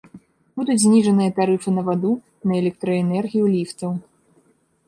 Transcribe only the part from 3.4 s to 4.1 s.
ліфтаў.